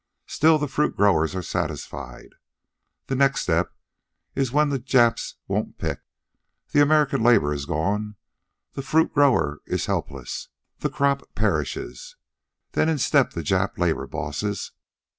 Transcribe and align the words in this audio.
Still 0.25 0.57
the 0.57 0.67
fruit 0.67 0.97
growers 0.97 1.35
are 1.35 1.43
satisfied. 1.43 2.29
The 3.05 3.13
next 3.15 3.41
step 3.41 3.75
is 4.33 4.51
when 4.51 4.69
the 4.69 4.79
Japs 4.79 5.35
won't 5.47 5.77
pick. 5.77 6.01
The 6.71 6.81
American 6.81 7.21
labor 7.21 7.53
is 7.53 7.67
gone. 7.67 8.15
The 8.73 8.81
fruit 8.81 9.13
grower 9.13 9.59
is 9.67 9.85
helpless. 9.85 10.47
The 10.79 10.89
crop 10.89 11.35
perishes. 11.35 12.15
Then 12.71 12.89
in 12.89 12.97
step 12.97 13.33
the 13.33 13.43
Jap 13.43 13.77
labor 13.77 14.07
bosses. 14.07 14.71